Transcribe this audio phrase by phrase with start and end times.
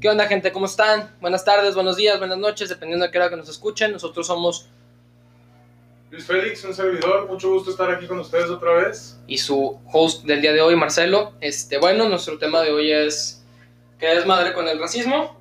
[0.00, 0.52] ¿Qué onda, gente?
[0.52, 1.10] ¿Cómo están?
[1.20, 3.92] Buenas tardes, buenos días, buenas noches, dependiendo de qué hora que nos escuchen.
[3.92, 4.68] Nosotros somos
[6.10, 9.18] Luis Félix, un servidor, mucho gusto estar aquí con ustedes otra vez.
[9.26, 11.32] y su host del día de hoy, Marcelo.
[11.40, 13.44] Este, bueno, nuestro tema de hoy es
[13.98, 15.36] ¿qué es madre con el racismo?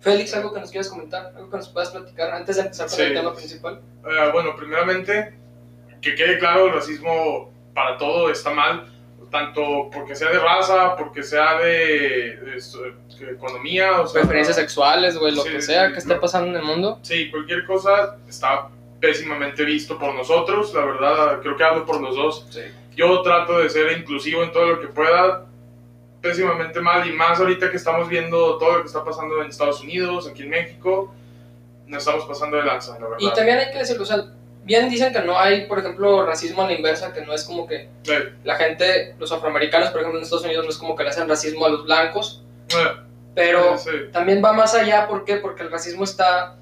[0.00, 2.96] Félix, algo que nos quieras comentar, algo que nos puedas platicar antes de empezar con
[2.96, 3.02] Sí.
[3.02, 3.80] el tema principal.
[4.06, 5.34] Eh, bueno, primeramente,
[6.02, 8.93] que quede claro, el racismo para todo está mal,
[9.34, 12.62] tanto porque sea de raza, porque sea de, de
[13.18, 14.20] de economía, o sea...
[14.20, 17.00] Preferencias sexuales, güey, lo Sí, que sea sí, que esté pasando en el mundo.
[17.02, 18.68] Sí, cualquier cosa está
[19.00, 22.46] pésimamente visto por nosotros, la verdad, creo que hablo por los dos.
[22.48, 22.60] Sí.
[22.94, 25.46] Yo trato de ser inclusivo en todo lo que pueda,
[26.20, 29.80] pésimamente mal, y más ahorita que estamos viendo todo lo que está pasando en Estados
[29.82, 31.12] Unidos, aquí en México,
[31.88, 33.16] nos estamos pasando de lanza, la verdad.
[33.18, 34.26] Y también hay que decirlo, o sea,
[34.64, 37.66] bien dicen que no hay, por ejemplo, racismo a la inversa, que no es como
[37.66, 37.88] que
[38.42, 41.28] la gente, los afroamericanos, por ejemplo, en Estados Unidos no es como que le hacen
[41.28, 42.42] racismo a los blancos,
[43.34, 45.36] pero sí, también va más allá, ¿por qué?
[45.36, 46.56] Porque el racismo está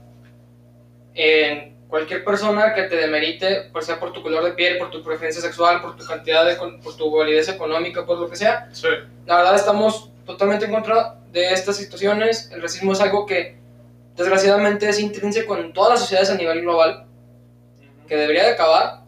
[1.15, 5.02] en cualquier persona que te demerite, por sea por tu color de piel, por tu
[5.02, 8.71] preferencia sexual, por tu cantidad de, por tu validez económica, por lo que sea.
[9.26, 12.51] La verdad estamos totalmente en contra de estas situaciones.
[12.51, 13.59] El racismo es algo que
[14.16, 17.04] desgraciadamente es intrínseco en todas las sociedades a nivel global,
[18.13, 19.01] que debería de acabar,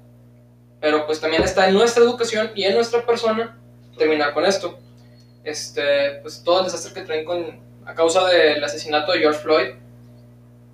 [0.80, 3.55] pero pues también está en nuestra educación y en nuestra persona
[3.98, 4.78] terminar con esto.
[5.44, 9.66] Este, pues todo el desastre que traen con, a causa del asesinato de George Floyd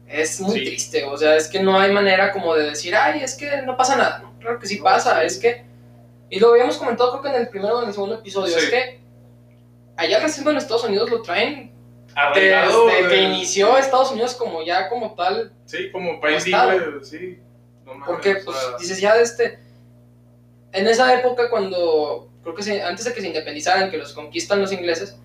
[0.06, 0.64] es muy Sí.
[0.64, 3.76] triste, o sea, es que no hay manera como de decir, ay, es que no
[3.76, 4.38] pasa nada, ¿no?
[4.38, 5.26] Claro que sí No, pasa, sí.
[5.26, 5.64] es que,
[6.30, 8.64] y lo habíamos comentado creo que en el primero o en el segundo episodio, Sí.
[8.66, 9.00] es que
[9.96, 11.72] allá el racismo en Estados Unidos lo traen
[12.14, 16.78] Arraigado desde que de- inició Estados Unidos como ya como tal, Sí, como país libre,
[17.02, 17.40] sí.
[17.98, 19.58] No porque pues dices ya de este,
[20.72, 24.60] en esa época cuando, creo que se- antes de que se independizaran, que los conquistan
[24.60, 25.16] los ingleses,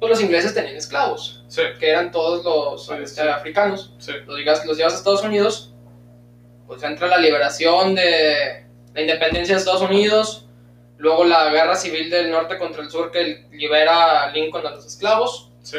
[0.00, 3.28] pues los ingleses tenían esclavos, sí, que eran todos los Sí, este, sí.
[3.28, 5.72] africanos, sí, los llevas, los llevas a Estados Unidos,
[6.66, 10.46] pues entra la liberación de la independencia de Estados Unidos,
[10.98, 14.86] luego la guerra civil del norte contra el sur que libera a Lincoln a los
[14.86, 15.78] esclavos, sí.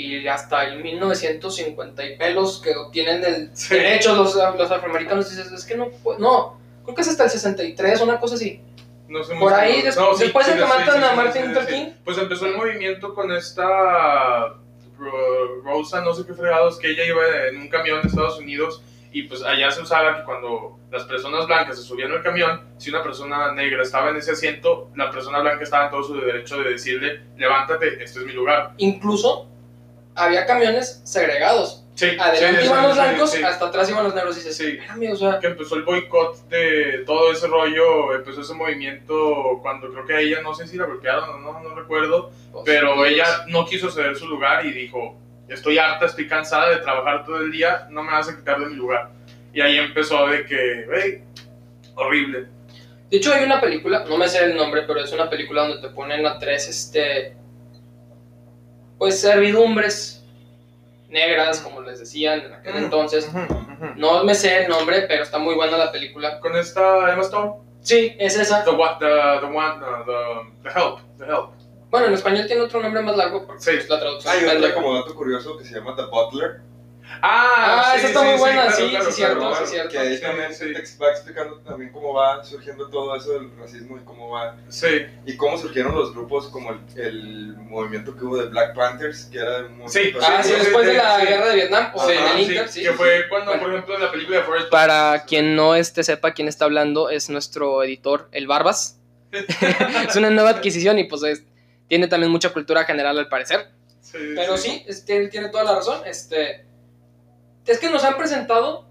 [0.00, 3.74] Y hasta el 1950 y pelos que obtienen el Sí.
[3.74, 5.88] derecho los, los afroamericanos, dices, es que no,
[6.18, 8.62] no, creo que es hasta el 63, una cosa así.
[9.08, 11.72] No sé Por ahí, des- después de que matan a Martin sí, Luther sí.
[11.74, 11.86] King.
[12.04, 14.54] Pues empezó el movimiento con esta
[14.98, 18.82] Ro- Rosa, no sé qué fregados, que ella iba en un camión de Estados Unidos
[19.12, 22.90] y pues allá se usaba que cuando las personas blancas se subían al camión, si
[22.90, 26.58] una persona negra estaba en ese asiento, la persona blanca estaba en todo su derecho
[26.62, 28.74] de decirle, levántate, este es mi lugar.
[28.76, 29.48] Incluso
[30.20, 31.84] había camiones segregados.
[31.94, 33.42] Sí, Adelante sí, iban los blancos, sí.
[33.42, 34.34] hasta atrás iban los negros.
[34.36, 34.78] Y dices, Sí.
[34.80, 39.92] espérame, o sea, que empezó el boicot de todo ese rollo, empezó ese movimiento cuando
[39.92, 43.26] creo que a ella, no sé si la bloquearon no, no recuerdo, pues, pero ella
[43.48, 47.50] no quiso ceder su lugar y dijo, estoy harta, estoy cansada de trabajar todo el
[47.50, 49.10] día, no me vas a quitar de mi lugar.
[49.52, 51.24] Y ahí empezó de que, hey,
[51.96, 52.46] horrible.
[53.10, 55.86] De hecho, hay una película, no me sé el nombre, pero es una película donde
[55.86, 57.34] te ponen a tres, este,
[59.00, 60.22] pues servidumbres
[61.08, 62.84] negras, como les decían en aquel Mm.
[62.84, 63.28] entonces.
[63.96, 66.38] No me sé el nombre, pero está muy buena la película.
[66.38, 68.62] Con esta Emma Stone, Sí, es esa.
[68.62, 69.06] the, what, the,
[69.40, 71.52] the one, uh, the, the help, the help.
[71.90, 73.70] Bueno, en español tiene otro nombre más largo porque Sí.
[73.74, 76.60] pues, la traducción Hay es otra como dato curioso que se llama The Butler,
[77.22, 79.56] Ah, esa está muy buena, sí, sí, cierto, claro.
[79.66, 79.90] sí, cierto.
[79.90, 80.72] que ahí Sí, también sí.
[80.72, 85.06] te va explicando también cómo va surgiendo todo eso del racismo y cómo va Sí,
[85.26, 89.38] y cómo surgieron los grupos como el, el movimiento que hubo de Black Panthers, que
[89.38, 91.26] era un movimiento Sí, Ah, sí, sí, después sí, de la sí.
[91.26, 92.82] guerra de Vietnam, o Sí, en Ajá, el sí, Inter, sí.
[92.82, 96.32] que fue cuando, por ejemplo, en la película de Forrest Para quien no este sepa
[96.32, 98.98] quién está hablando, es nuestro editor, el Barbas.
[100.08, 101.42] es una nueva adquisición y pues es-
[101.88, 103.68] tiene también mucha cultura general al parecer.
[104.00, 106.02] Sí, Pero sí, es- tiene, tiene toda la razón.
[106.06, 106.64] Este,
[107.70, 108.86] es que nos han presentado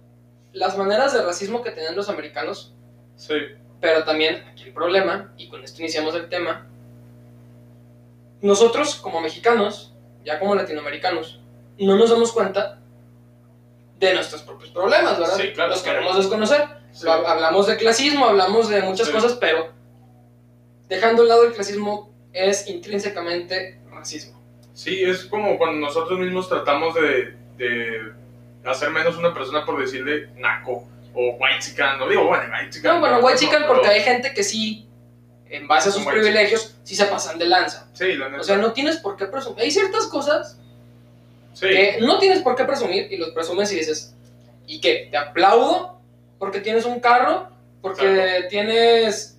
[0.53, 2.73] las maneras de racismo que tenían los americanos,
[3.15, 3.35] Sí,
[3.81, 6.67] pero también aquí el problema, y con esto iniciamos el tema,
[8.41, 11.41] nosotros como mexicanos, ya como latinoamericanos,
[11.77, 12.79] no nos damos cuenta
[13.99, 15.35] de nuestros propios problemas, ¿verdad?
[15.35, 16.65] Sí, claro, Los queremos desconocer.
[16.93, 17.07] sí.
[17.07, 19.13] Hablamos de clasismo, hablamos de muchas Sí.
[19.13, 19.73] cosas, pero
[20.87, 24.39] dejando a un lado el clasismo es intrínsecamente racismo.
[24.73, 28.13] Sí, es como cuando nosotros mismos tratamos de, de
[28.65, 32.95] hacer menos una persona por decirle naco o white chican, no digo, bueno, white chican.
[32.95, 34.87] No, bueno, white pero- porque hay gente que sí,
[35.49, 37.87] en base a sus privilegios, sí se pasan de lanza.
[37.93, 38.41] Sí, la neta.
[38.41, 39.61] O sea, no tienes por qué presumir.
[39.63, 40.59] Hay ciertas cosas
[41.53, 44.15] sí, que no tienes por qué presumir y los presumes y dices,
[44.67, 45.07] ¿y qué?
[45.09, 45.99] ¿Te aplaudo
[46.37, 47.49] porque tienes un carro?
[47.81, 49.38] Porque tienes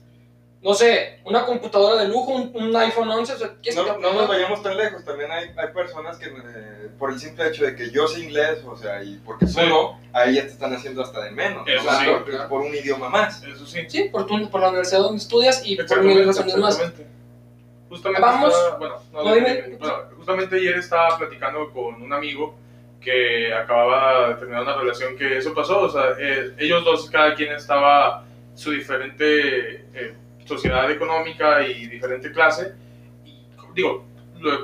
[0.62, 3.85] no sé, una computadora de lujo, un, un iPhone 11, o sea, ¿qué es No,
[3.85, 7.49] que- no nos vayamos tan lejos, también hay, hay personas que eh, por el simple
[7.49, 9.59] hecho de que yo sé inglés, o sea, y porque Sí.
[9.67, 11.99] no, ahí ya te están haciendo hasta de menos, Eso ¿no?
[11.99, 12.07] sí.
[12.07, 12.49] por, Claro.
[12.51, 13.43] por un idioma más.
[13.43, 13.81] Eso sí.
[13.89, 16.79] Sí, por, tu- por la universidad donde estudias y por mil razones más.
[17.89, 18.55] Justamente Vamos.
[18.55, 19.77] estaba- bueno, no, No, dime.
[19.79, 22.55] bueno, justamente ayer estaba platicando con un amigo
[23.01, 27.35] que acababa de terminar una relación que eso pasó, o sea, eh, ellos dos, cada
[27.35, 28.25] quien estaba
[28.55, 30.15] su diferente eh,
[30.50, 32.75] sociedad económica y diferente clase,
[33.25, 34.05] y digo,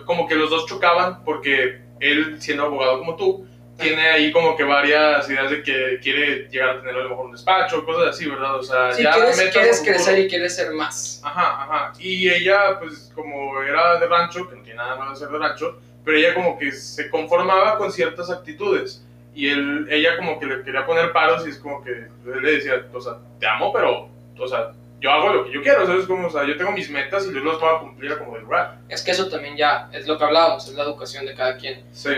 [0.05, 3.47] como que los dos chocaban porque él, siendo abogado como tú,
[3.79, 7.27] tiene ahí como que varias ideas de que quiere llegar a tener a lo mejor
[7.27, 8.57] un despacho, cosas así, ¿verdad?
[8.57, 11.21] O sea, Si ya quieres, metas quieres crecer y quieres ser más.
[11.23, 11.93] Ajá, ajá.
[11.99, 15.39] Y ella, pues, como era de rancho, que no tiene nada malo de ser de
[15.39, 19.05] rancho, pero ella como que se conformaba con ciertas actitudes.
[19.35, 22.53] Y él, ella como que le quería poner paros y es como que él le
[22.53, 26.07] decía, o sea, te amo, pero, o sea, yo hago lo que yo quiero, ¿sabes?
[26.07, 28.35] Como, o sea, yo tengo mis metas y yo las voy a cumplir a como
[28.35, 28.79] de lugar.
[28.89, 31.85] Es que eso también ya es lo que hablábamos, es la educación de cada quien.
[31.93, 32.11] Sí,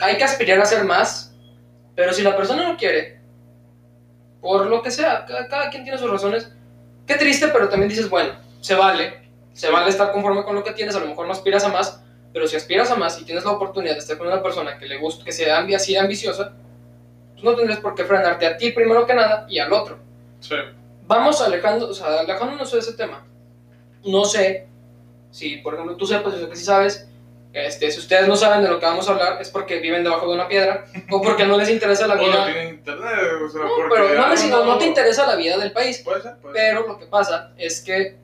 [0.00, 1.34] Hay que aspirar a ser más,
[1.96, 3.20] pero si la persona no quiere,
[4.40, 6.52] por lo que sea, cada, cada quien tiene sus razones.
[7.06, 9.72] Qué triste, pero también dices, bueno, se vale, se Sí.
[9.72, 12.02] vale estar conforme con lo que tienes, a lo mejor no aspiras a más,
[12.32, 14.86] pero si aspiras a más y tienes la oportunidad de estar con una persona que
[14.86, 16.52] le gusta, que sea así ambiciosa,
[17.32, 19.98] pues no tendrías por qué frenarte a ti primero que nada y al otro.
[20.40, 20.54] sí.
[21.08, 23.26] Vamos alejando, o sea, alejándonos de ese tema.
[24.04, 24.68] No sé
[25.30, 27.08] si, por ejemplo, tú sepas, yo sé que sí sabes,
[27.52, 30.28] este, si ustedes no saben de lo que vamos a hablar, es porque viven debajo
[30.28, 32.44] de una piedra o porque no les interesa la no vida.
[32.44, 33.08] tienen internet,
[33.44, 35.98] o sea, No, pero no, no, no te interesa la vida del país.
[36.04, 36.62] Puede ser, puede ser.
[36.74, 38.16] Pero lo que pasa es que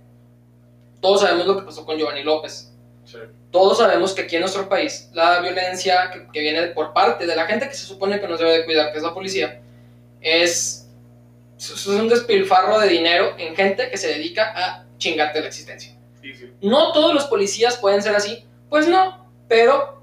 [1.00, 2.70] todos sabemos lo que pasó con Giovanni López.
[3.06, 3.18] Sí,
[3.50, 7.34] Todos sabemos que aquí en nuestro país la violencia que, que viene por parte de
[7.36, 9.60] la gente que se supone que nos debe de cuidar, que es la policía,
[10.22, 10.83] es,
[11.70, 15.96] es un despilfarro de dinero en gente que se dedica a chingarte la existencia.
[16.20, 16.52] sí, sí.
[16.60, 20.02] No todos los policías pueden ser así, pues no, pero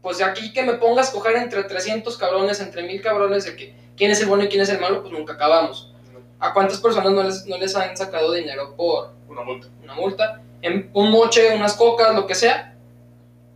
[0.00, 3.74] pues aquí que me pongas a coger entre 300 cabrones, entre 1000 cabrones de que
[3.96, 5.92] quién es el bueno y quién es el malo, pues nunca acabamos.
[6.40, 9.68] ¿A cuántas personas no les, no les han sacado dinero por Una multa.
[9.82, 10.42] una multa?
[10.60, 12.74] En un moche, unas cocas, lo que sea.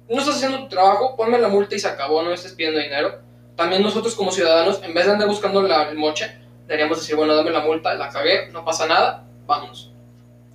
[0.08, 3.18] No estás haciendo tu trabajo, ponme la multa y se acabó, no estés pidiendo dinero.
[3.56, 7.34] También nosotros como ciudadanos, en vez de andar buscando la, el moche, deberíamos decir, bueno,
[7.34, 9.92] dame la multa, la cagué, no pasa nada, vámonos.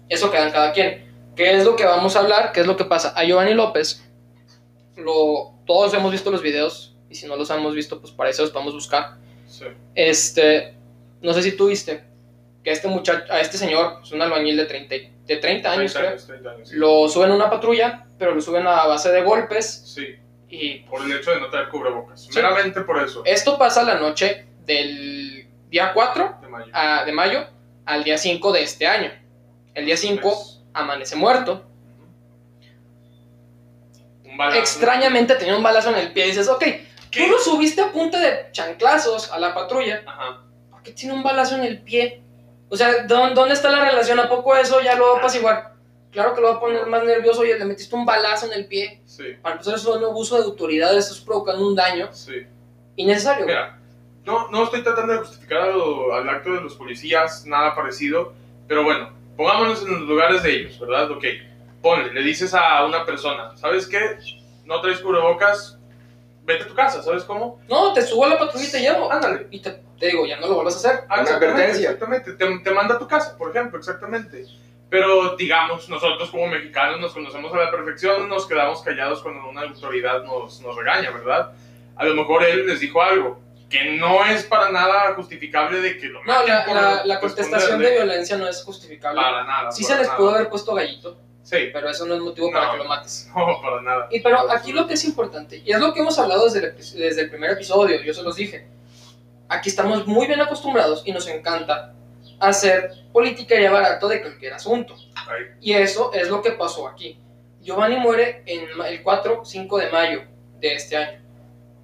[0.09, 1.09] Eso queda en cada quien.
[1.35, 2.51] ¿Qué es lo que vamos a hablar?
[2.51, 3.13] ¿Qué es lo que pasa?
[3.15, 4.03] A Giovanni López,
[4.97, 8.41] lo, todos hemos visto los videos, y si no los hemos visto, pues para eso
[8.43, 9.15] los podemos buscar.
[9.47, 9.65] Sí.
[9.95, 10.75] Este,
[11.21, 12.03] no sé si tú viste
[12.63, 15.93] que este muchacho, a este señor, es un albañil de 30, y- de 30 años,
[15.93, 16.75] 30 creo, años, 30 años, sí.
[16.75, 20.15] lo suben a una patrulla, pero lo suben a base de golpes Sí,
[20.49, 22.27] y por el hecho de no tener cubrebocas.
[22.35, 23.23] Meramente por eso.
[23.25, 25.40] esto pasa la noche del
[25.71, 26.71] día 4 De mayo.
[26.73, 27.47] a- de mayo
[27.85, 29.11] al día 5 de este año.
[29.73, 31.63] El día 5 Pues, amanece muerto.
[34.25, 34.59] Un balazo.
[34.59, 36.59] Extrañamente tenía un balazo en el pie y dices, ok,
[37.09, 37.25] ¿Qué?
[37.25, 40.43] tú lo subiste a punta de chanclazos a la patrulla, Ajá.
[40.69, 42.21] ¿por qué tiene un balazo en el pie?
[42.69, 44.19] O sea, ¿dó- ¿dónde está la relación?
[44.19, 45.71] ¿A poco eso ya lo va a apaciguar?
[46.11, 48.65] Claro que lo va a poner más nervioso, oye, le metiste un balazo en el
[48.67, 49.01] pie.
[49.05, 52.33] Sí, Para empezar, eso es un abuso de autoridad, eso es provocando un daño sí.
[52.97, 53.45] innecesario.
[53.45, 53.79] Mira,
[54.25, 58.33] no, no estoy tratando de justificar lo- al acto de los policías, nada parecido,
[58.67, 61.09] pero bueno, pongámonos en los lugares de ellos, ¿verdad?
[61.11, 61.23] Ok,
[61.81, 64.17] ponle, le dices a una persona, ¿sabes qué?
[64.65, 65.79] No traes cubrebocas,
[66.45, 67.59] vete a tu casa, ¿sabes cómo?
[67.67, 69.11] No, te subo a la patrulla y te llevo.
[69.11, 69.47] Ándale.
[69.51, 71.03] Y te, te digo, ya no lo vuelvas a hacer.
[71.09, 71.89] Ah, Una exactamente, advertencia.
[71.91, 74.45] Exactamente, te, te manda a tu casa, por ejemplo, exactamente.
[74.89, 79.61] Pero digamos, nosotros como mexicanos nos conocemos a la perfección, nos quedamos callados cuando una
[79.61, 81.51] autoridad nos, nos regaña, ¿verdad?
[81.95, 83.39] A lo mejor él les dijo algo
[83.71, 87.79] que no es para nada justificable de que lo No, la, por la, la contestación
[87.79, 89.19] de violencia no es justificable.
[89.21, 89.71] Para nada.
[89.71, 90.17] Sí para se les nada.
[90.17, 92.59] pudo haber puesto gallito, Sí, pero eso no es motivo No.
[92.59, 93.27] para que lo mates.
[93.35, 94.07] no, para nada.
[94.11, 96.75] Y pero aquí lo que es importante, y es lo que hemos hablado desde el,
[96.75, 98.67] desde el primer episodio, yo se los dije,
[99.49, 101.93] aquí estamos muy bien acostumbrados y nos encanta
[102.39, 104.95] hacer politiquería barato de cualquier asunto.
[105.15, 105.45] Ahí.
[105.61, 107.19] Y eso es lo que pasó aquí.
[107.61, 110.23] Giovanni muere en el 4-5 de mayo
[110.59, 111.20] de este año.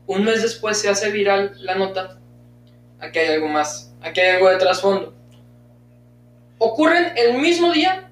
[0.07, 2.17] Un mes después se hace viral la nota.
[2.99, 3.93] Aquí hay algo más.
[4.01, 5.13] Aquí hay algo de trasfondo.
[6.57, 8.09] Ocurren el mismo día,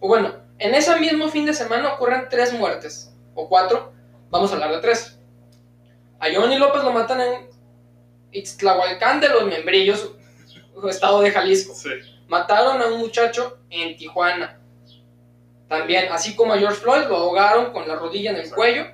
[0.00, 3.92] o bueno, en ese mismo fin de semana ocurren tres muertes, o cuatro.
[4.30, 5.18] Vamos a hablar de tres.
[6.18, 7.48] A Giovanni López lo matan en
[8.32, 10.12] Ixtlahualcán de los Membrillos,
[10.88, 11.74] estado de Jalisco.
[11.74, 11.88] Sí,
[12.28, 14.60] Mataron a un muchacho en Tijuana.
[15.68, 18.56] También, así como a George Floyd, lo ahogaron con la rodilla en el Exacto.
[18.56, 18.86] cuello.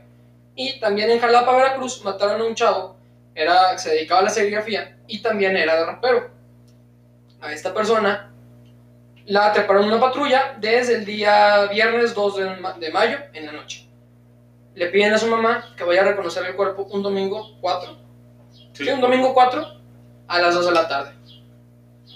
[0.57, 2.97] Y también en Jalapa, Veracruz, mataron a un chavo
[3.35, 6.31] era, que se dedicaba a la serigrafía y también era de rapero.
[7.41, 8.33] A esta persona
[9.27, 13.45] La treparon en una patrulla desde el día viernes 2 de, ma- de mayo en
[13.47, 13.87] la noche.
[14.75, 17.99] Le piden a su mamá que vaya a reconocer el cuerpo un domingo 4.
[18.53, 18.71] Sí.
[18.73, 19.67] Sí, un domingo 4
[20.29, 21.13] a las 2 de la tarde.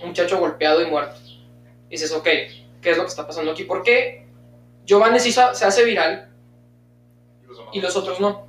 [0.00, 1.18] Un muchacho golpeado y muerto.
[1.88, 2.25] Y dices, ok,
[2.80, 3.64] ¿qué es lo que está pasando aquí?
[3.64, 4.26] ¿Por qué
[4.87, 6.29] Giovanni se hace viral
[7.73, 8.47] Y los otros no?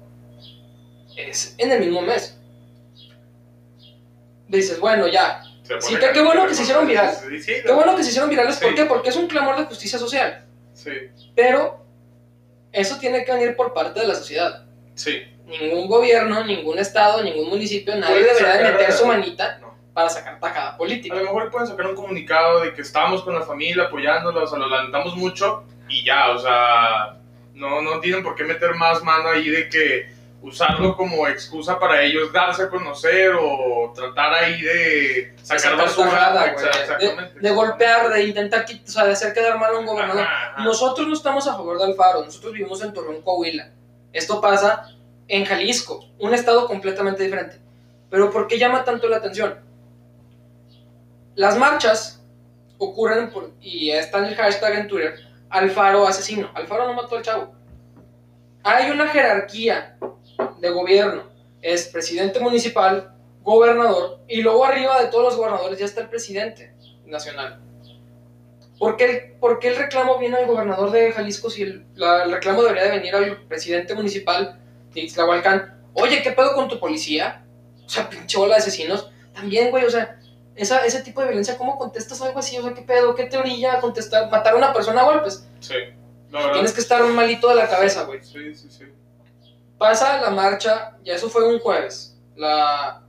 [1.15, 2.37] Es en el mismo mes.
[4.47, 5.41] Dices, bueno, ya.
[5.79, 7.15] Sí, qué- qué bueno que se hicieron viral.
[7.45, 8.57] Qué bueno que se hicieron virales.
[8.57, 8.85] ¿Por qué?
[8.85, 10.45] Porque es un clamor de justicia social.
[10.73, 10.91] Sí,
[11.35, 11.85] Pero
[12.71, 14.65] eso tiene que venir por parte de la sociedad.
[14.95, 15.23] sí.
[15.47, 19.75] Ningún gobierno, ningún estado, ningún municipio, nadie Puede debería de meter su manita No.
[19.93, 21.13] para sacar tajada A política.
[21.13, 24.57] lo mejor pueden sacar un comunicado de que estamos con la familia apoyándola, o sea,
[24.59, 27.17] lo lamentamos mucho y ya, o sea,
[27.61, 32.01] no, no tienen por qué meter más mano ahí de que usarlo como excusa para
[32.01, 36.55] ellos darse a conocer o tratar ahí de sacar basura.
[36.99, 40.23] De, de golpear, de intentar o sea, de hacer quedar mal a un gobernador.
[40.23, 40.63] Ajá, ajá.
[40.63, 43.69] Nosotros no estamos a favor de Alfaro, nosotros vivimos en Torreón, Coahuila.
[44.11, 44.87] Esto pasa
[45.27, 47.57] en Jalisco, un estado completamente diferente.
[48.09, 49.59] Pero ¿por qué llama tanto la atención?
[51.35, 52.23] Las marchas
[52.79, 56.49] ocurren por, y está en el hashtag en Twitter, Alfaro asesino.
[56.53, 57.53] Alfaro no mató al chavo.
[58.63, 59.97] Hay una jerarquía
[60.59, 61.23] de gobierno.
[61.61, 66.73] Es presidente municipal, gobernador, y luego arriba de todos los gobernadores ya está el presidente
[67.05, 67.61] nacional.
[68.79, 72.63] ¿Por qué, el, por el reclamo viene al gobernador de Jalisco si el, el reclamo
[72.63, 74.59] debería de venir al presidente municipal
[74.93, 75.79] de Ixtlahualcán?
[75.93, 77.45] Oye, ¿qué pedo con tu policía?
[77.85, 79.11] O sea, pinche bola de asesinos.
[79.33, 80.19] También, güey, o sea,
[80.61, 82.57] esa, ese tipo de violencia, ¿cómo contestas algo así?
[82.57, 83.15] O sea, ¿qué pedo?
[83.15, 84.29] ¿Qué te orilla a contestar?
[84.29, 85.47] ¿Matar a una persona a golpes?
[85.59, 85.73] Sí,
[86.29, 86.53] la verdad.
[86.53, 88.23] Tienes que estar malito de la cabeza, güey.
[88.23, 88.85] Sí, sí, sí.
[89.77, 92.15] Pasa la marcha, ya eso fue un jueves.
[92.35, 93.01] La,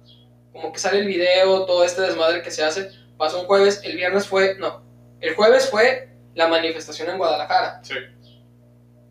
[0.52, 2.90] como que sale el video, todo este desmadre que se hace.
[3.18, 4.82] Pasa un jueves, el viernes fue, no,
[5.21, 7.80] el jueves fue la manifestación en Guadalajara.
[7.85, 7.94] Sí,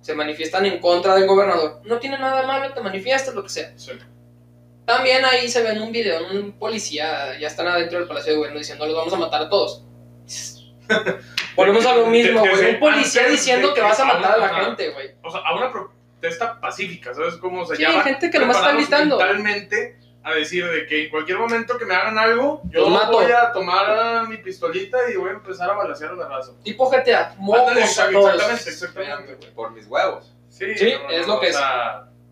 [0.02, 1.82] Se manifiestan en contra del gobernador.
[1.86, 3.72] No tiene nada malo, te manifiestas, lo que sea.
[3.78, 3.92] sí.
[4.86, 8.38] También ahí se ve en un video, un policía, ya están adentro del Palacio de
[8.38, 9.84] Gobierno diciendo, los vamos a matar a todos.
[11.56, 12.74] Volvemos a lo mismo, güey.
[12.76, 15.12] Un policía diciendo que vas a matar a la gente, güey.
[15.24, 18.04] O sea, a una protesta pacífica, ¿sabes cómo se Sí, llama?
[18.04, 19.18] gente que nomás está gritando.
[19.18, 23.14] mentalmente a decir de que en cualquier momento que me hagan algo, yo mato.
[23.14, 26.52] voy a tomar mi pistolita y voy a empezar a balasear a la raza.
[26.64, 29.54] Tipo GTA, Ándale, exactamente, exactamente, güey.
[29.54, 30.34] Por mis huevos.
[30.50, 31.58] Sí, Sí, no, es no, lo que o es.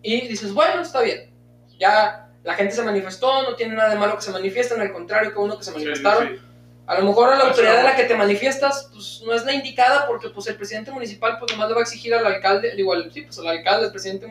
[0.03, 1.34] Y dices, bueno, está bien.
[1.79, 5.34] Ya la gente se manifestó, no tiene nada de malo que se manifiesten, al contrario,
[5.34, 6.27] que uno que se sí, manifestaron.
[6.29, 6.46] sí, sí.
[6.88, 9.53] A lo mejor a la autoridad de la que te manifiestas, pues no es la
[9.53, 12.93] indicada, porque pues el presidente municipal pues nomás le va a exigir al alcalde, digo,
[12.93, 14.27] al, sí, pues al alcalde, al presidente,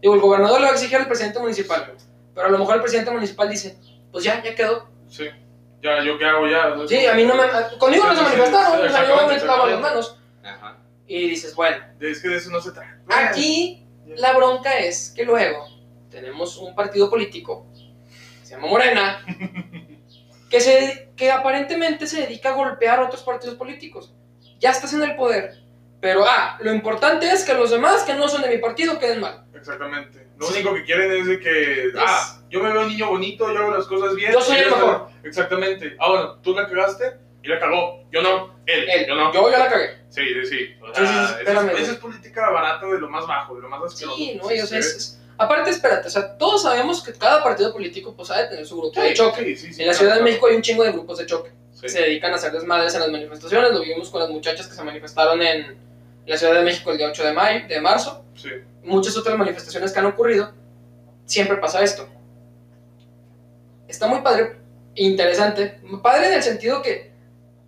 [0.00, 1.92] digo, el gobernador le va a exigir al presidente municipal.
[2.34, 3.76] Pero a lo mejor el presidente municipal dice,
[4.10, 4.88] pues ya, ya quedó.
[5.08, 5.28] Sí.
[5.82, 6.74] Ya, ¿yo qué hago ya?
[6.88, 7.44] Sí, a mí no me...
[7.78, 10.18] Conmigo no se Sí, sí, manifestaron, sí, o sea, yo me lavo las manos.
[10.42, 10.78] Ajá.
[11.06, 12.98] Y dices, bueno, Es que de eso no se trata.
[13.08, 15.66] Aquí la bronca es que luego
[16.10, 17.66] tenemos un partido político,
[18.42, 19.24] se llama Morena,
[20.50, 24.12] que, se, que aparentemente se dedica a golpear a otros partidos políticos.
[24.58, 25.60] Ya estás en el poder.
[26.00, 29.20] Pero, ah, lo importante es que los demás que no son de mi partido queden
[29.20, 29.44] mal.
[29.54, 30.26] Exactamente.
[30.38, 33.58] Lo único que quieren es de que, ah, yo me veo un niño bonito, yo
[33.58, 34.32] hago las cosas bien.
[34.32, 34.76] Yo soy el ya está.
[34.80, 35.08] mejor.
[35.22, 35.96] Exactamente.
[35.98, 38.02] Ah, bueno, tú la cagaste y la cagó.
[38.10, 38.54] Yo no.
[38.64, 38.88] Él.
[38.88, 39.32] Él, Yo no.
[39.32, 39.98] yo ya la cagué.
[40.08, 40.74] Sí, sí, sí.
[40.80, 43.54] O Sí, sea, sí, sí, esa, es, esa es política barata de lo más bajo,
[43.56, 44.16] de lo más asqueroso.
[44.16, 47.42] Sí, no, y, o sea, es- es- aparte, espérate, o sea, todos sabemos que cada
[47.42, 49.42] partido político pues ha de tener su grupo de choque.
[49.42, 50.22] Sí, sí, sí, En la claro, Ciudad de.
[50.22, 51.50] México hay un chingo de grupos de choque.
[51.80, 53.72] Que se dedican a hacer desmadres en las manifestaciones.
[53.72, 55.78] Lo vimos con las muchachas que se manifestaron en
[56.26, 58.22] la Ciudad de México el día 8 de, mayo, de marzo.
[58.36, 58.50] Sí.
[58.84, 60.52] Muchas otras manifestaciones que han ocurrido.
[61.24, 62.06] Siempre pasa esto.
[63.88, 64.58] Está muy padre,
[64.94, 65.80] interesante.
[66.02, 67.12] Padre en el sentido que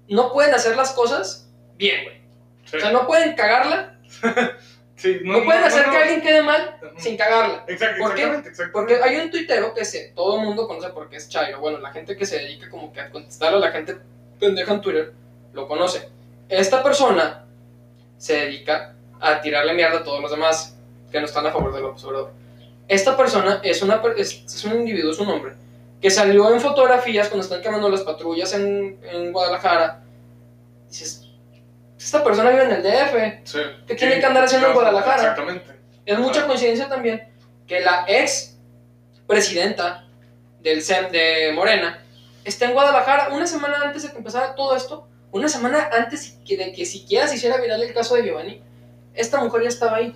[0.08, 2.16] no pueden hacer las cosas bien, güey.
[2.66, 3.98] O sea, no pueden cagarla.
[5.02, 5.92] Sí, No, pueden hacer no.
[5.92, 7.58] que alguien quede mal sin cagarla.
[7.58, 7.72] ¿Por qué?
[7.72, 8.72] exactamente, exactamente.
[8.72, 11.58] Porque hay un tuitero que se, todo el mundo conoce porque es Chairo.
[11.58, 13.96] Bueno, la gente que se dedica como que a contestar a la gente
[14.38, 15.12] pendeja en Twitter
[15.54, 16.08] lo conoce.
[16.48, 17.44] Esta persona
[18.16, 20.76] se dedica a tirarle mierda a todos los demás
[21.10, 22.32] que no están a favor del observador.
[22.86, 25.54] Esta persona es, una, es, es un individuo, es un hombre,
[26.00, 30.02] que salió en fotografías cuando están quemando las patrullas en, en Guadalajara.
[30.88, 31.21] Dices,
[32.04, 33.48] esta persona vive en el DF.
[33.48, 33.58] Sí.
[33.86, 35.16] ¿Qué tiene que andar haciendo en Guadalajara?
[35.16, 35.72] Exactamente.
[36.04, 37.28] Es mucha coincidencia también
[37.66, 38.58] que la ex
[39.26, 40.06] presidenta
[40.60, 42.04] del SEM de Morena
[42.44, 46.72] está en Guadalajara una semana antes de que empezara todo esto, una semana antes de
[46.72, 48.62] que siquiera se hiciera viral el caso de Giovanni.
[49.14, 50.14] Esta mujer ya estaba ahí.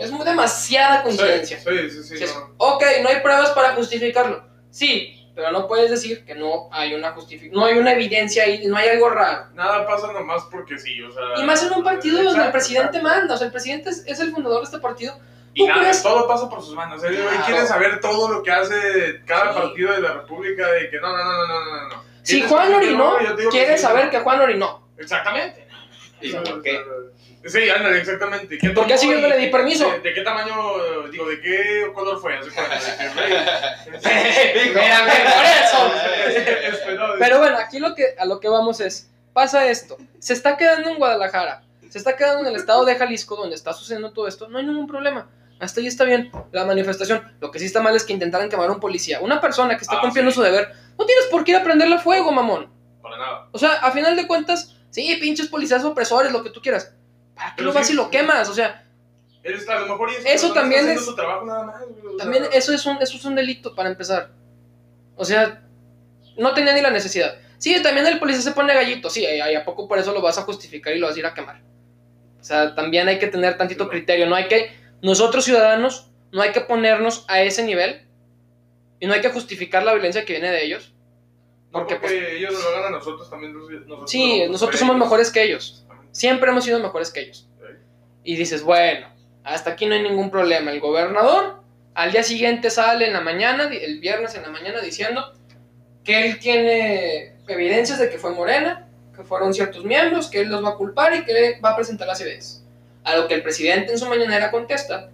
[0.00, 1.58] Es muy demasiada coincidencia.
[1.58, 2.24] Sí, sí, sí.
[2.24, 2.54] no.
[2.56, 4.44] ok, no hay pruebas para justificarlo.
[4.70, 8.66] Sí, pero no puedes decir que no hay una justificación, no hay una evidencia ahí,
[8.66, 9.46] no hay algo raro.
[9.54, 11.22] Nada pasa nomás porque sí, o sea...
[11.38, 13.18] Y más en un partido donde el presidente exacto.
[13.18, 15.14] manda, o sea, el presidente es, es el fundador de este partido.
[15.54, 16.02] Y ¿Tú nada, crees?
[16.02, 17.02] todo pasa por sus manos.
[17.04, 17.08] ¿eh?
[17.08, 17.30] Claro.
[17.34, 19.60] Y quieren saber todo lo que hace cada Sí.
[19.60, 22.04] partido de la República de que no, no, no, no, no, no.
[22.22, 23.16] Si Juan orinó,
[23.50, 24.88] quiere saber que Juan orinó.
[24.96, 25.61] Exactamente.
[26.22, 26.80] ¿Y O sea, por qué?
[27.46, 28.56] Sí, ándale, exactamente.
[28.58, 29.90] ¿Quién ¿Por qué así yo no le di permiso?
[29.90, 30.54] ¿De, de qué tamaño,
[31.10, 32.38] digo, de qué color fue?
[33.94, 36.94] Mira, mira, por eso.
[36.96, 40.56] No, Pero bueno, aquí lo que, a lo que vamos es, pasa esto, se está
[40.56, 44.28] quedando en Guadalajara, se está quedando en el estado de Jalisco, donde está sucediendo todo
[44.28, 45.28] esto, no hay ningún problema.
[45.60, 47.22] Hasta ahí está bien la manifestación.
[47.40, 49.20] Lo que sí está mal es que intentaran quemar a un policía.
[49.20, 50.36] Una persona que está Ah, cumpliendo sí.
[50.36, 52.68] su deber, no tienes por qué ir a prenderle fuego, mamón.
[53.00, 53.48] Para nada.
[53.52, 56.94] O sea, a final de cuentas, sí, pinches policías opresores, lo que tú quieras.
[57.34, 58.48] ¿Para qué Pero lo vas sí, y lo quemas?
[58.48, 58.86] O sea,
[59.42, 62.44] Eres, a lo mejor Eso persona también es- su trabajo nada más, güey, sea, también
[62.52, 64.30] eso es un, eso es un delito para empezar.
[65.16, 65.64] O sea,
[66.36, 67.34] no tenía ni la necesidad.
[67.58, 70.38] Sí, también el policía se pone gallito, sí, ¿y a poco por eso lo vas
[70.38, 71.60] a justificar y lo vas a ir a quemar?
[72.40, 76.50] O sea, también hay que tener tantito criterio, no hay que, nosotros ciudadanos, no hay
[76.52, 78.06] que ponernos a ese nivel
[78.98, 80.92] y no hay que justificar la violencia que viene de ellos.
[81.72, 85.06] No porque, porque, pues, ellos lo hagan a nosotros, también nosotros Sí, nosotros somos ellos.
[85.06, 85.86] mejores que ellos.
[86.10, 87.48] Siempre hemos sido mejores que ellos.
[88.24, 89.06] Y dices, bueno,
[89.42, 90.70] hasta aquí no hay ningún problema.
[90.70, 91.62] El gobernador
[91.94, 95.32] al día siguiente sale en la mañana, el viernes en la mañana, diciendo
[96.04, 100.64] que él tiene evidencias de que fue Morena, que fueron ciertos miembros, que él los
[100.64, 102.64] va a culpar y que va a presentar las evidencias.
[103.04, 105.10] A lo que el presidente en su mañanera contesta,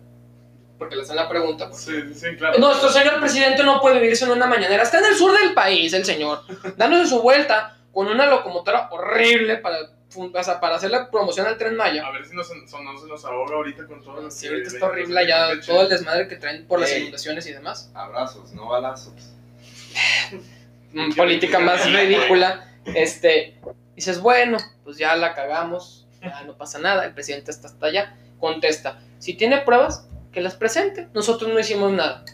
[0.79, 2.59] porque le hacen la pregunta, pues, Sí, sí, sí, claro.
[2.59, 4.83] nuestro señor presidente no puede vivirse en una mañanera.
[4.83, 6.43] Está en el sur del país, el señor.
[6.77, 9.79] Dándose su vuelta con una locomotora horrible para,
[10.17, 12.07] o sea, para hacerle promoción al tren Maya.
[12.07, 14.21] A ver si nos, son- no se nos ahoga ahorita con todo.
[14.23, 15.67] lo Sí, ahorita está horrible ya leche.
[15.73, 17.91] todo el desmadre que traen por las inundaciones y demás.
[17.95, 19.13] Abrazos, no balazos.
[20.93, 22.65] Mm, política más ridícula.
[22.85, 23.59] Este,
[23.95, 28.17] dices, bueno, pues ya la cagamos, ya no pasa nada, el presidente está hasta allá.
[28.41, 30.07] Contesta, si tiene pruebas,
[30.39, 31.09] que las presente.
[31.15, 32.25] Nosotros no hicimos nada.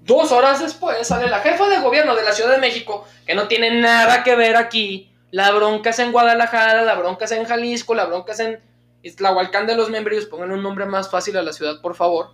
[0.00, 3.46] Dos horas después sale la jefa de gobierno de la Ciudad de México, que no
[3.46, 5.12] tiene nada que ver aquí.
[5.30, 8.60] La bronca es en Guadalajara, la bronca es en Jalisco, la bronca es en
[9.02, 10.26] Iztlahualcán de los Membrillos.
[10.26, 12.32] Pongan un nombre más fácil a la ciudad, por favor.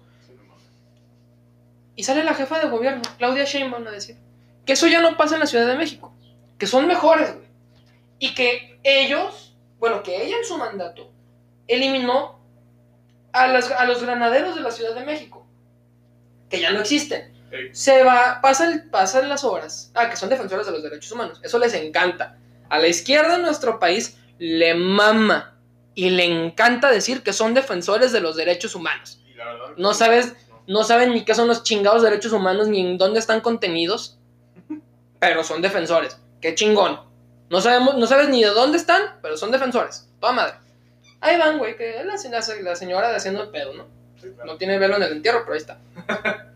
[1.94, 4.16] Y sale la jefa de gobierno, Claudia Sheinbaum, a decir
[4.64, 6.14] que eso ya no pasa en la Ciudad de México,
[6.56, 7.34] que son mejores.
[8.18, 11.10] Y que ellos, bueno, que ella en su mandato
[11.66, 12.43] eliminó
[13.34, 15.46] a, las- a los granaderos de la Ciudad de México,
[16.48, 17.32] que ya no existen.
[17.72, 21.58] Se va, pasan, pasan las horas, ah, que son defensores de los derechos humanos, eso
[21.58, 22.36] les encanta.
[22.68, 25.56] A la izquierda en nuestro país le mama
[25.94, 29.20] y le encanta decir que son defensores de los derechos humanos.
[29.30, 30.34] Y la verdad, No sabes-
[30.66, 34.18] No saben ni qué son los chingados derechos humanos ni en dónde están contenidos,
[35.20, 36.18] pero son defensores.
[36.40, 37.00] Qué chingón.
[37.50, 40.08] No, sabemos, no sabes ni de dónde están, pero son defensores.
[40.20, 40.54] Toda madre.
[41.24, 43.86] Ahí van, güey, que la, la- la señora de haciendo el pedo, ¿no?
[44.20, 44.52] Sí, claro.
[44.52, 45.78] No tiene velo en el entierro, pero ahí está.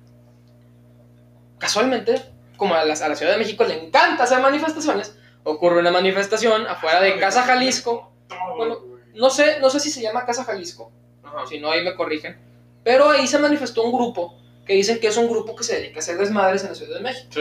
[1.59, 2.23] Casualmente,
[2.57, 6.67] como a la, a la Ciudad de México le encanta hacer manifestaciones, ocurre una manifestación
[6.67, 8.13] afuera de Casa Jalisco.
[8.57, 8.79] Bueno.
[9.15, 10.93] No sé, no sé si se llama Casa Jalisco,
[11.25, 11.47] Ajá.
[11.49, 12.39] si no ahí me corrigen.
[12.85, 15.97] Pero ahí se manifestó un grupo que dicen que es un grupo que se dedica
[15.97, 17.29] a hacer desmadres en la Ciudad de México.
[17.31, 17.41] Sí.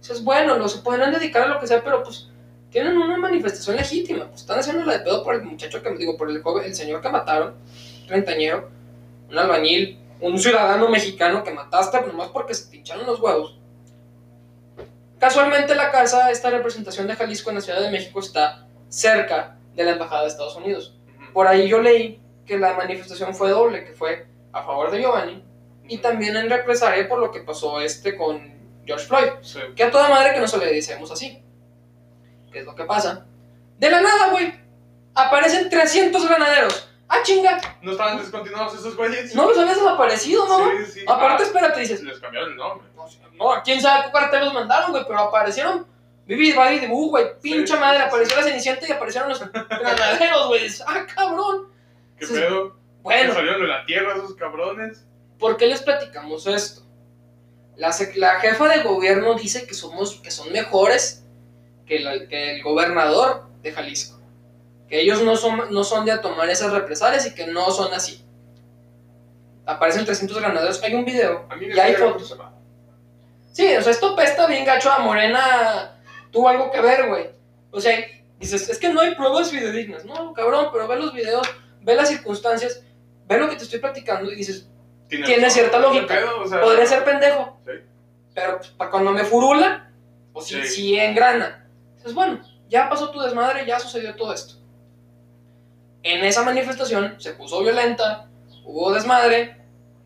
[0.00, 2.28] Dices, bueno, lo se podrán dedicar a lo que sea, pero pues
[2.72, 4.26] tienen una manifestación legítima.
[4.28, 6.74] Pues están haciendo la de pedo por el muchacho que, digo, por el joven, el
[6.74, 7.54] señor que mataron,
[8.08, 8.70] treintañero,
[9.30, 13.58] un albañil, un ciudadano mexicano que mataste nomás porque se te hincharon los huevos.
[15.20, 19.84] Casualmente la casa, esta representación de Jalisco en la Ciudad de México está cerca de
[19.84, 20.98] la Embajada de Estados Unidos.
[21.32, 25.44] Por ahí yo leí que la manifestación fue doble, que fue a favor de Giovanni
[25.88, 28.40] y también en represalia por lo que pasó este con
[28.84, 29.28] George Floyd.
[29.42, 29.60] Sí.
[29.76, 31.41] Que a toda madre que no se le decimos así.
[32.52, 33.26] ¿Qué es lo que pasa?
[33.78, 34.54] De la nada, güey.
[35.14, 36.88] Aparecen 300 granaderos.
[37.08, 37.58] ¡Ah, chinga!
[37.82, 39.34] ¿No estaban descontinuados esos güeyes?
[39.34, 40.70] No los habías desaparecido, ¿no?
[40.86, 41.00] Sí, sí.
[41.06, 42.02] Aparte, Ah, espérate, dices.
[42.02, 42.88] Les cambiaron el nombre.
[42.96, 45.86] No, no, quién sabe qué cartel los mandaron, güey, pero aparecieron.
[46.26, 47.38] Vivi, Babi, de Bu, güey.
[47.42, 50.66] Pincha sí, madre, sí, apareció la cenicienta y aparecieron los granaderos, güey.
[50.86, 51.68] ¡Ah, cabrón!
[52.18, 52.76] ¿Qué pedo?
[53.02, 55.04] Bueno, ¿Que salieron de la tierra esos cabrones?
[55.38, 56.82] ¿Por qué les platicamos esto?
[57.76, 61.21] La, la jefa de gobierno dice que, somos, que son mejores
[61.86, 64.18] que, la- que el gobernador de Jalisco.
[64.88, 67.92] Que ellos no son, no son de a tomar esas represalias y que no son
[67.94, 68.24] así.
[69.64, 70.82] Aparecen 300 granaderos.
[70.82, 72.36] Hay un video A mí me y hay fotos.
[73.52, 75.98] Sí, o sea, esto pesta bien gacho a Morena.
[76.30, 77.30] Tuvo algo que ver, güey.
[77.70, 77.98] O sea,
[78.38, 80.04] dices, es que no hay pruebas fidedignas.
[80.04, 81.46] No, cabrón, pero ve los videos,
[81.80, 82.82] ve las circunstancias,
[83.26, 84.68] ve lo que te estoy platicando y dices,
[85.08, 86.14] Tiene cierta ¿qué lógica.
[86.14, 86.40] pedo?
[86.42, 87.58] O sea, podría ser pendejo.
[87.64, 87.72] Sí.
[88.34, 89.90] Pero pues, pa' cuando me furula,
[90.32, 90.66] o si, Sí.
[90.68, 91.61] si engrana.
[92.02, 94.54] Entonces, bueno, ya pasó tu desmadre, ya sucedió todo esto.
[96.02, 98.28] En esa manifestación se puso violenta,
[98.64, 99.56] hubo desmadre,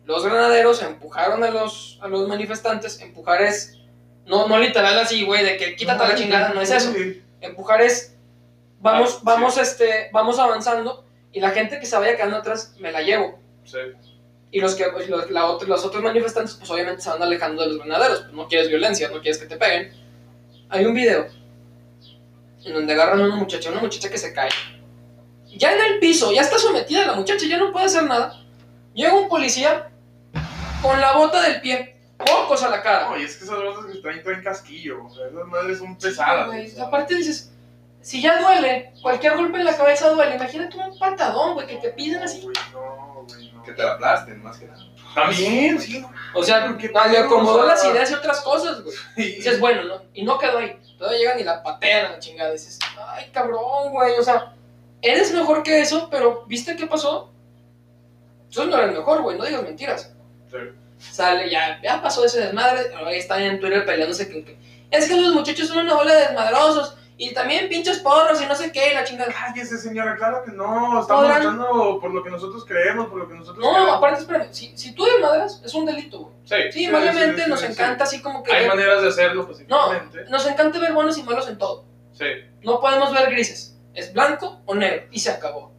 [0.05, 3.79] los granaderos empujaron a los, a los manifestantes, empujar es,
[4.27, 6.93] no, no literal así, güey, de que quítate a la chingada, no es eso.
[7.41, 8.15] Empujar es,
[8.79, 9.21] vamos, Ah, sí.
[9.23, 13.39] vamos, este, vamos avanzando y la gente que se vaya quedando atrás me la llevo.
[13.63, 13.79] Sí.
[14.51, 17.69] Y los, que, pues, los, la los otros manifestantes, pues obviamente se van alejando de
[17.69, 18.19] los granaderos.
[18.19, 19.91] Pues, no quieres violencia, no quieres que te peguen.
[20.69, 21.25] Hay un video
[22.63, 24.49] en donde agarran a una muchacha, una muchacha que se cae.
[25.45, 28.33] Ya en el piso, ya está sometida la muchacha, ya no puede hacer nada.
[28.93, 29.89] Llega un policía
[30.81, 33.09] con la bota del pie, pocos a la cara.
[33.09, 35.05] No, y es que esas botas que traen traen casquillo.
[35.05, 36.47] O sea, esas madres son pesadas.
[36.47, 37.51] Güey, aparte dices,
[38.01, 40.35] si ya duele, cualquier golpe en la cabeza duele.
[40.35, 42.41] Imagínate un patadón, güey, que te piden así.
[42.41, 43.63] Güey, no, güey, no.
[43.63, 44.83] Que te la aplasten, más que nada.
[45.13, 46.05] También, sí.
[46.33, 48.95] O sea, ¿Qué ah, le acomodó las ideas y otras cosas, güey.
[49.15, 50.01] Y- dices, bueno, ¿no?
[50.13, 50.77] Y no quedó ahí.
[50.97, 52.51] Todavía llegan y la patean a la chingada.
[52.51, 52.79] Dices,
[53.09, 54.13] ay, cabrón, güey.
[54.17, 54.53] O sea,
[55.01, 57.31] eres mejor que eso, pero ¿viste qué pasó?
[58.51, 59.37] Tú no eres mejor, güey.
[59.37, 60.11] No digas mentiras.
[60.49, 60.57] Sí.
[60.99, 62.91] Sale, ya, ya pasó ese desmadre.
[63.05, 64.57] Ahí están en Twitter peleándose que, que-
[64.89, 66.95] Es que los muchachos son una bola de desmadrosos.
[67.19, 69.31] Y también pinches porros y no sé qué, y la chingada.
[69.33, 71.01] Cállese, señora, claro que no.
[71.01, 73.95] Estamos Podrán- luchando por lo que nosotros creemos, por lo que nosotros No, queremos.
[73.95, 74.47] aparte, espérame.
[74.53, 76.33] Si, si tú desmadras, es un delito, güey.
[76.45, 77.71] Sí, Sí, obviamente sí, nos sí, sí.
[77.71, 78.53] encanta así como que.
[78.53, 80.25] Hay ver- maneras de hacerlo pacíficamente.
[80.29, 81.85] nos encanta ver buenos y malos en todo.
[82.13, 82.25] Sí.
[82.61, 83.75] No podemos ver grises.
[83.95, 85.07] Es blanco o negro.
[85.11, 85.71] Y se acabó.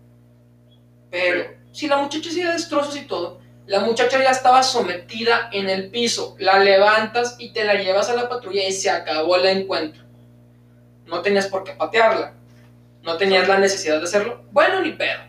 [1.11, 5.91] Pero si la muchacha hacía destrozos y todo, la muchacha ya estaba sometida en el
[5.91, 6.35] piso.
[6.41, 10.03] La levantas y te la llevas a la patrulla y se acabó el encuentro.
[11.09, 12.35] No tenías por qué patearla.
[13.03, 14.45] No tenías la necesidad de hacerlo.
[14.53, 15.21] Bueno, ni pedo.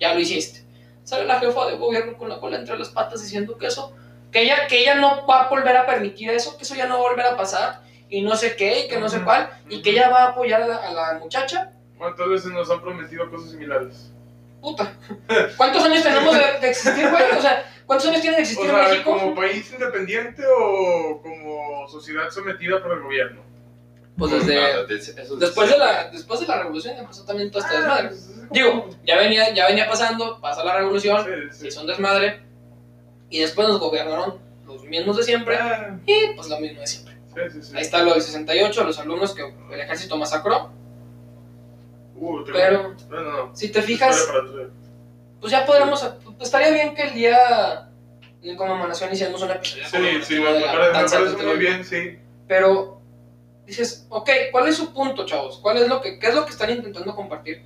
[0.00, 0.64] Ya lo hiciste.
[1.02, 3.94] Sale la jefa de gobierno con la cola entre las patas diciendo que eso,
[4.32, 6.94] que ella, que ella no va a volver a permitir eso, que eso ya no
[6.94, 9.82] va a volver a pasar, y no sé qué, y que no sé cuál, y
[9.82, 11.72] que ella va a apoyar a la, a la muchacha.
[11.98, 14.10] ¿Cuántas veces nos han prometido cosas similares?
[14.62, 14.94] Puta.
[15.58, 17.22] ¿Cuántos años tenemos de, de existir, güey?
[17.36, 19.10] O sea, ¿cuántos años tiene de O existir México?
[19.18, 23.42] ¿como país independiente o como sociedad sometida por el gobierno?
[24.16, 24.86] Pues desde.
[25.38, 28.08] Después de la, después de la revolución empezó también todo este desmadre.
[28.14, 31.66] es como- Digo, ya venía, ya venía pasando, pasa la revolución, Sí, se sí.
[31.68, 32.42] hizo un desmadre,
[33.30, 37.14] y después nos gobernaron los mismos de siempre, Ah, y pues lo mismo de siempre.
[37.34, 37.72] Sí, sí, sí.
[37.76, 40.70] Ahí está lo del 68, los alumnos que el ejército masacró,
[42.16, 43.56] Uh, pero No, no, no.
[43.56, 44.28] si te fijas,
[45.40, 47.88] pues ya podremos, pues estaría bien que el día
[48.40, 52.16] de conmemoración hiciéramos un episodio Sí, sí, me parece, muy bien, sí.
[52.46, 52.93] Pero
[53.66, 55.58] dices, ok, ¿cuál es su punto, chavos?
[55.58, 57.62] ¿Cuál es lo que, ¿Qué es lo que están intentando compartir?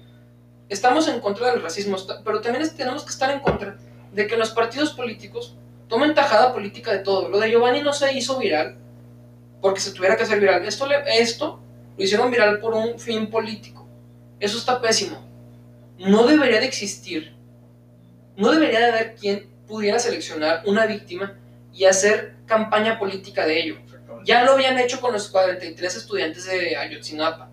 [0.69, 3.79] Estamos en contra del racismo, pero también tenemos que estar en contra
[4.13, 5.57] de que los partidos políticos
[5.89, 7.29] tomen tajada política de todo.
[7.29, 8.77] Lo de Giovanni no se hizo viral
[9.61, 10.65] porque se tuviera que hacer viral.
[10.65, 11.61] Esto, esto
[11.97, 13.87] lo hicieron viral por un fin político.
[14.39, 15.27] Eso está pésimo.
[15.99, 17.35] No debería de existir.
[18.37, 21.39] No debería de haber quien pudiera seleccionar una víctima
[21.73, 23.77] y hacer campaña política de ello.
[24.29, 27.49] Ya lo habían hecho con los 43 estudiantes de Ayotzinapa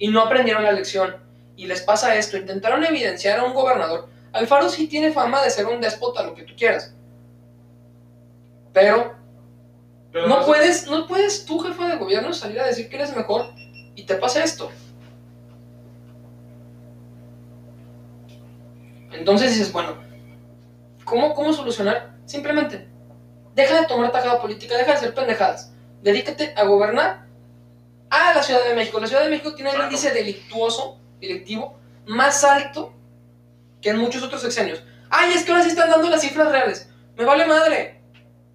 [0.00, 1.14] y no aprendieron la lección.
[1.54, 4.08] Y les pasa esto, intentaron evidenciar a un gobernador.
[4.32, 6.92] Alfaro sí tiene fama de ser un déspota, lo que tú quieras.
[8.72, 9.14] Pero
[10.10, 13.52] Pero no puedes, no puedes tú, jefe de gobierno, salir a decir que eres mejor
[13.94, 14.72] y te pasa esto.
[19.12, 19.98] Entonces dices, bueno,
[21.04, 22.16] ¿cómo, cómo solucionar?
[22.24, 22.88] Simplemente,
[23.54, 25.77] deja de tomar tajada política, deja de hacer pendejadas.
[26.02, 27.26] Dedícate a gobernar
[28.10, 29.00] a la Ciudad de México.
[29.00, 29.90] La Ciudad de México tiene el Claro.
[29.90, 32.92] índice delictuoso, delictivo, más alto
[33.80, 34.82] que en muchos otros sexenios.
[35.10, 36.88] Ay, es que ahora sí están dando las cifras reales.
[37.16, 38.00] Me vale madre.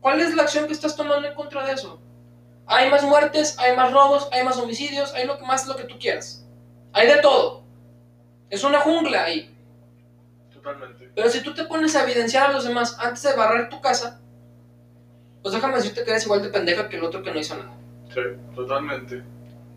[0.02, 2.00] ¿Cuál es la acción que estás tomando en contra de eso?
[2.66, 5.84] Hay más muertes, hay más robos, hay más homicidios, hay lo que más lo que
[5.84, 6.46] tú quieras.
[6.94, 7.64] Hay de todo.
[8.50, 9.54] Es una jungla ahí.
[10.54, 11.12] Totalmente.
[11.16, 14.22] Pero si tú te pones a evidenciar a los demás antes de barrer tu casa,
[15.44, 17.76] pues déjame decirte que eres igual de pendeja que el otro que no hizo nada.
[18.14, 18.22] Sí,
[18.56, 19.22] totalmente.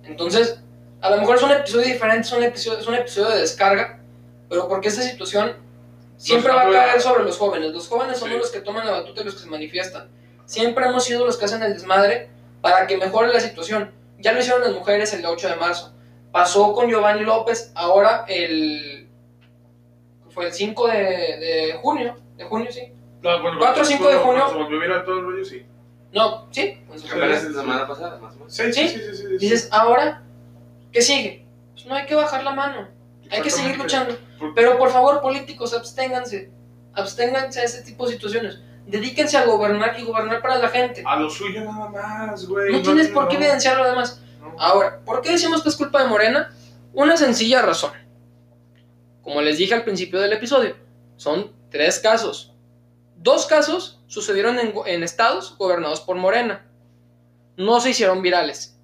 [0.05, 0.61] Entonces,
[1.03, 4.01] a lo mejor es un episodio diferente, es un episodio, es un episodio de descarga,
[4.49, 5.57] pero porque esta situación
[6.17, 7.73] siempre va a caer sobre los jóvenes.
[7.73, 8.39] Los jóvenes somos Sí.
[8.39, 10.09] los que toman la batuta y los que se manifiestan.
[10.47, 12.31] Siempre hemos sido los que hacen el desmadre
[12.63, 13.91] para que mejore la situación.
[14.19, 15.93] Ya lo hicieron las mujeres el 8 de marzo.
[16.33, 19.09] Pasó con Giovanni López ahora el...
[20.31, 22.17] Fue el 5 de, de junio.
[22.37, 22.93] De junio, sí.
[23.23, 24.53] No, bueno, 4 o 5 de junio.
[24.55, 25.65] volvió viral todo el rollo, sí.
[26.13, 26.81] No, sí.
[26.89, 28.55] Apenas la semana pasada, más o menos.
[28.55, 28.89] Sí, ¿Sí?
[28.89, 29.17] sí, sí, sí.
[29.17, 29.37] sí, sí.
[29.39, 30.23] Dices, ahora,
[30.93, 31.47] ¿qué sigue?
[31.73, 32.89] Pues no hay que bajar la mano.
[33.31, 34.17] Hay que seguir luchando.
[34.55, 36.51] Pero por favor, políticos, absténganse.
[36.95, 38.61] Absténganse a ese tipo de situaciones.
[38.87, 41.03] Dedíquense a gobernar y gobernar para la gente.
[41.05, 42.73] A lo suyo nada más, güey.
[42.73, 43.41] No tienes por qué no.
[43.41, 44.23] evidenciar lo demás.
[44.41, 44.55] ¿no?
[44.59, 46.55] Ahora, ¿por qué decimos que es culpa de Morena?
[46.93, 47.93] Una sencilla razón.
[49.23, 50.77] Como les dije al principio del episodio,
[51.17, 52.55] son tres casos.
[53.27, 56.65] Dos casos sucedieron en, estados gobernados por Morena.
[57.57, 58.79] No se hicieron virales.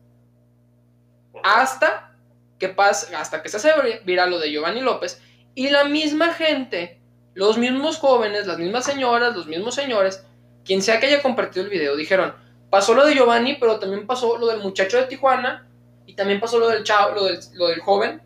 [1.44, 2.16] Hasta
[2.58, 5.22] que, pasa, hasta que se hace vi- viral lo de Giovanni López
[5.54, 7.00] y la misma gente,
[7.34, 10.26] los mismos jóvenes, las mismas señoras, los mismos señores,
[10.64, 12.34] quien sea que haya compartido el video, dijeron,
[12.68, 15.68] pasó lo de Giovanni, pero también pasó lo del muchacho de Tijuana
[16.04, 18.20] y también pasó lo del chavo, lo del, lo del joven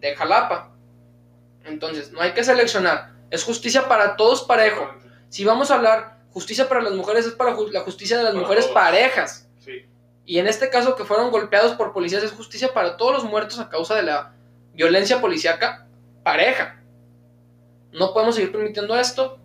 [0.00, 0.72] de Jalapa.
[1.64, 3.12] Entonces, no hay que seleccionar.
[3.30, 5.00] Es justicia para todos parejo.
[5.32, 8.42] Si vamos a hablar justicia para las mujeres, es para la justicia de las Para
[8.42, 8.74] mujeres todos.
[8.74, 9.48] parejas.
[9.60, 9.86] Sí.
[10.26, 13.58] Y en este caso que fueron golpeados por policías, es justicia para todos los muertos
[13.58, 14.34] a causa de la
[14.74, 15.86] violencia policíaca
[16.22, 16.82] pareja.
[17.92, 19.38] No podemos seguir permitiendo esto.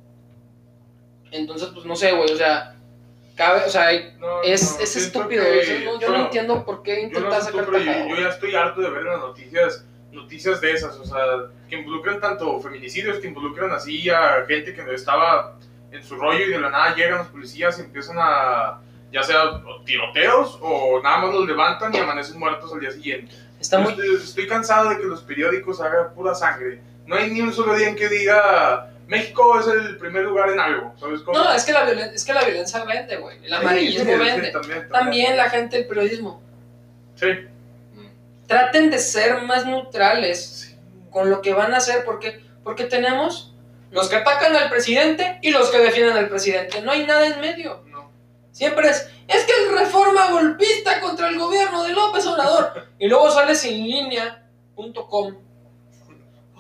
[1.32, 2.76] Entonces, pues no sé, güey, o sea,
[3.36, 5.44] cabe, o sea, No, es, no, es estúpido.
[5.44, 8.82] que- o sea, no- yo no entiendo por qué intentar sacar yo, ya estoy harto
[8.82, 11.20] de ver las noticias noticias de esas, o sea,
[11.70, 15.60] que involucran tanto feminicidios, que involucran así a gente que estaba
[15.92, 18.80] en su rollo y de la nada llegan los policías y empiezan a,
[19.12, 23.34] ya sea tiroteos o nada más los levantan y amanecen muertos al día siguiente.
[23.60, 26.82] Está Yo muy, estoy, estoy cansado de que los periódicos hagan pura sangre.
[27.06, 30.60] No hay ni un solo día en que diga México es el primer lugar en
[30.60, 31.38] algo, ¿sabes cómo?
[31.38, 33.38] No, es que la violencia, es que la violencia vende, güey.
[33.44, 34.52] El amarillismo sí, sí, vende.
[34.52, 36.42] también, También la gente del periodismo.
[37.16, 37.28] Sí.
[38.48, 40.78] Traten de ser más neutrales
[41.10, 43.56] con lo que van a hacer, porque, porque tenemos
[43.92, 46.82] los que atacan al presidente y los que defienden al presidente.
[46.82, 47.84] No hay nada en medio.
[47.88, 48.12] No.
[48.52, 52.88] Siempre es, es que es reforma golpista contra el gobierno de López Obrador.
[53.00, 55.38] Y luego sale sin línea.com.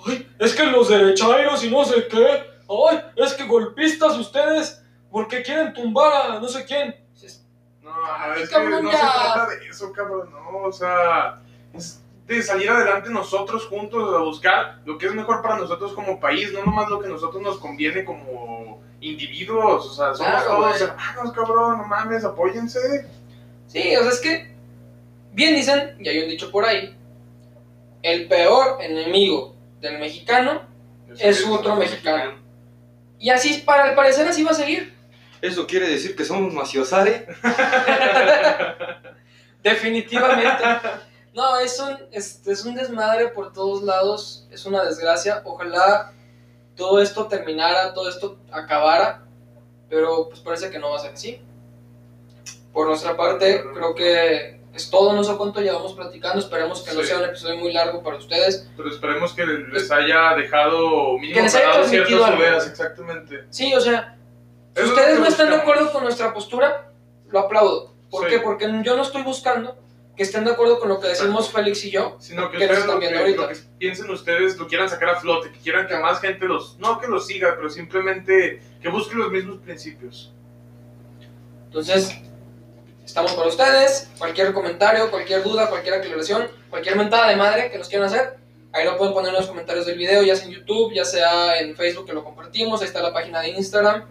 [0.05, 2.45] Ay, es que los derechairos y no sé qué.
[2.69, 6.95] Ay, es que golpistas ustedes porque quieren tumbar a no sé quién.
[7.81, 11.41] No, es que no se trata de eso, cabrón, no, o sea,
[11.73, 16.19] es de salir adelante nosotros juntos a buscar lo que es mejor para nosotros como
[16.19, 20.57] país, no nomás lo que a nosotros nos conviene como individuos, o sea, somos Claro,
[20.57, 23.07] todos hermanos, cabrón, no mames, apóyense.
[23.67, 24.55] Sí, o sea, es que
[25.31, 26.97] bien dicen, y hay un dicho por ahí,
[28.03, 30.61] el peor enemigo del mexicano
[31.17, 32.39] es otro mexicano.
[33.19, 34.93] Y así, para al parecer, así va a seguir.
[35.41, 37.27] Eso quiere decir que somos maciosare.
[39.63, 40.63] Definitivamente.
[41.37, 45.43] No, es un, es, es un desmadre por todos lados, es una desgracia.
[45.45, 46.11] Ojalá
[46.75, 49.21] todo esto terminara, todo esto acabara,
[49.87, 51.39] pero pues parece que no va a ser así.
[52.73, 57.03] Por nuestra parte, creo que es todo, no sé cuánto llevamos platicando, esperemos que no
[57.03, 58.67] sea un episodio muy largo para ustedes.
[58.75, 62.41] Pero esperemos que les haya dejado mínimo Que les haya transmitido algo.
[62.41, 63.45] ideas, exactamente.
[63.51, 64.17] Sí, o sea,
[64.75, 66.89] si ustedes no están de acuerdo con nuestra postura,
[67.29, 67.93] lo aplaudo.
[68.09, 68.29] ¿Por Sí.
[68.31, 68.39] qué?
[68.39, 69.77] Porque yo no estoy buscando
[70.17, 71.57] que estén de acuerdo con lo que decimos Exacto.
[71.59, 72.17] Félix y yo.
[72.19, 73.41] Sino que ustedes están lo que, ahorita.
[73.43, 76.77] lo que piensen ustedes, lo quieran sacar a flote, que quieran que más gente los,
[76.79, 80.33] no que los siga, pero simplemente que busquen los mismos principios.
[81.65, 82.15] Entonces,
[83.05, 84.09] estamos para ustedes.
[84.17, 88.37] Cualquier comentario, cualquier duda, cualquier aclaración, cualquier mentada de madre que nos quieran hacer,
[88.73, 91.59] ahí lo pueden poner en los comentarios del video, ya sea en YouTube, ya sea
[91.59, 94.03] en Facebook que lo compartimos, ahí está la página de Instagram.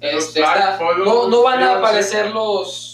[0.00, 2.93] Este, está- no, no van a aparecer los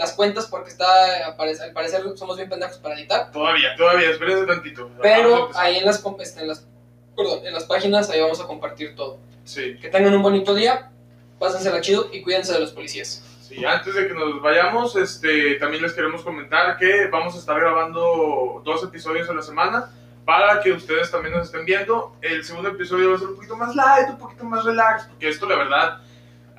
[0.00, 1.36] las cuentas porque está al
[1.74, 3.30] parecer somos bien pendejos para editar.
[3.30, 4.90] Todavía, todavía, espérense tantito.
[5.02, 6.66] Pero ahí en las, este, en las
[7.14, 9.18] perdón, en las páginas ahí vamos a compartir todo.
[9.44, 10.90] Sí, Que tengan un bonito día,
[11.38, 13.22] pásensela chido y cuídense de los policías.
[13.42, 17.60] sí, antes de que nos vayamos, este, también les queremos comentar que vamos a estar
[17.60, 19.90] grabando dos episodios a la semana
[20.24, 22.16] para que ustedes también nos estén viendo.
[22.22, 25.28] El segundo episodio va a ser un poquito más light, un poquito más relax, porque
[25.28, 26.00] esto la verdad...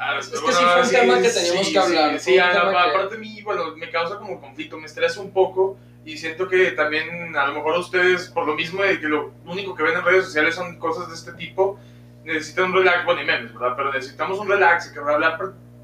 [0.01, 2.51] ah, Es que sí fue un tema que teníamos que hablar, Sí, sí, un a-
[2.51, 6.17] tema que- aparte a mí, bueno, me causa como conflicto, me estresa un poco y
[6.17, 9.83] siento que también a lo mejor ustedes, por lo mismo de que lo único que
[9.83, 11.79] ven en redes sociales son cosas de este tipo,
[12.23, 13.73] necesitan un relax, bueno, y memes, ¿verdad?
[13.75, 15.37] Pero necesitamos un relax y que hablar,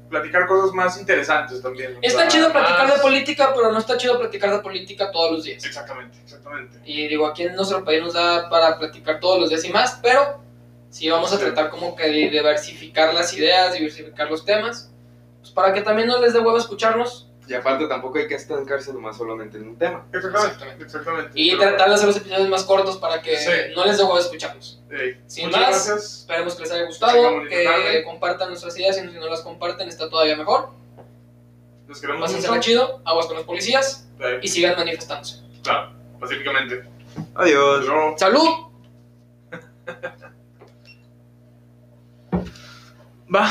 [0.08, 1.96] platicar cosas más interesantes también.
[1.96, 5.32] o Está chido platicar más- de política, pero no está chido platicar de política todos
[5.32, 5.62] los días.
[5.64, 6.78] Exactamente, exactamente.
[6.84, 9.98] Y digo, aquí en nuestro país nos da para platicar todos los días y más,
[10.02, 10.40] pero
[10.90, 14.90] sí vamos a tratar como que de diversificar las ideas, diversificar los temas,
[15.40, 18.92] pues para que también no les dé huevo escucharnos Y aparte tampoco hay que estancarse
[18.92, 20.04] nomás solamente en un tema.
[20.12, 20.84] Exactamente, Exactamente.
[20.84, 21.30] exactamente.
[21.34, 23.50] y Pero, tratar de hacer los episodios más cortos para que Sí.
[23.74, 24.82] no les dé huevo escucharnos.
[25.26, 26.18] Sin muchas más, gracias.
[26.20, 28.04] Esperemos que les haya gustado, que tarde.
[28.04, 30.70] compartan nuestras ideas y si no las comparten está todavía mejor.
[31.86, 32.68] Los queremos Pásensela mucho.
[32.68, 34.06] chido, aguas con los policías
[34.42, 35.40] y sigan manifestándose.
[35.62, 36.82] claro, pacíficamente.
[37.34, 37.86] Adiós.
[38.18, 38.48] ¡Salud!
[43.34, 43.46] Va.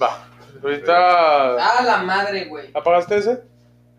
[0.00, 0.18] Va.
[0.62, 0.92] Ahorita.
[1.58, 2.70] ¡Ah, la madre, güey!
[2.74, 3.42] ¿Apagaste ese?